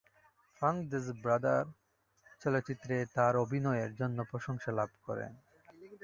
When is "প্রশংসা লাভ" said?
4.31-4.89